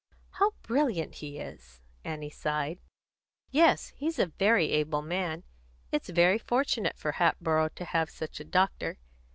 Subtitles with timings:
[0.31, 2.79] "How brilliant he is!" Annie sighed.
[3.51, 5.43] "Yes, he's a very able man.
[5.91, 8.97] It's very fortunate for Hatboro' to have such a doctor.